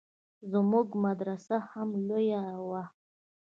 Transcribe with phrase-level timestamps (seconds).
[0.51, 2.83] زموږ مدرسه هم لويه وه.